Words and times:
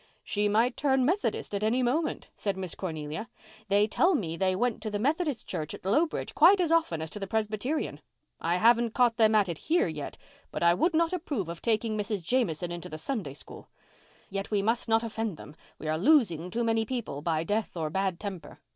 "She 0.23 0.47
might 0.47 0.75
turn 0.75 1.05
Methodist 1.05 1.53
at 1.53 1.61
any 1.61 1.83
moment," 1.83 2.31
said 2.33 2.57
Miss 2.57 2.73
Cornelia. 2.73 3.29
"They 3.67 3.85
tell 3.85 4.15
me 4.15 4.35
they 4.35 4.55
went 4.55 4.81
to 4.81 4.89
the 4.89 4.97
Methodist 4.97 5.45
Church 5.45 5.75
at 5.75 5.85
Lowbridge 5.85 6.33
quite 6.33 6.59
as 6.59 6.71
often 6.71 7.03
as 7.03 7.11
to 7.11 7.19
the 7.19 7.27
Presbyterian. 7.27 7.99
I 8.39 8.55
haven't 8.55 8.95
caught 8.95 9.17
them 9.17 9.35
at 9.35 9.47
it 9.47 9.59
here 9.59 9.87
yet, 9.87 10.17
but 10.49 10.63
I 10.63 10.73
would 10.73 10.95
not 10.95 11.13
approve 11.13 11.49
of 11.49 11.61
taking 11.61 11.95
Mrs. 11.95 12.23
Jamieson 12.23 12.71
into 12.71 12.89
the 12.89 12.97
Sunday 12.97 13.35
School. 13.35 13.69
Yet 14.31 14.49
we 14.49 14.63
must 14.63 14.89
not 14.89 15.03
offend 15.03 15.37
them. 15.37 15.55
We 15.77 15.87
are 15.87 15.99
losing 15.99 16.49
too 16.49 16.63
many 16.63 16.83
people, 16.83 17.21
by 17.21 17.43
death 17.43 17.77
or 17.77 17.91
bad 17.91 18.19
temper. 18.19 18.59